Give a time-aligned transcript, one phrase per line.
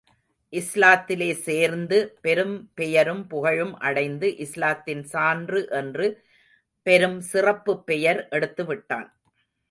[0.53, 6.07] இஸ்லாத்திலே சேர்ந்து பெரும் பெயரும் புகழும் அடைந்து, இஸ்லாத்தின் சான்று என்று
[6.85, 9.07] பெரும் சிறப்புப்பெயர் எடுத்துவிட்டான்.